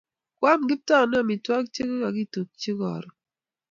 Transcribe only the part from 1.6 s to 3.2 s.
chekigagitukchi karon.